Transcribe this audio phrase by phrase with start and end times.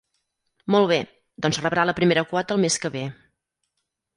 [0.75, 0.97] Molt bé,
[1.47, 3.05] doncs rebrà la primera quota el mes que vé.